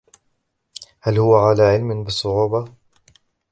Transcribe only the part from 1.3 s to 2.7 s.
على علم بالصعوبة؟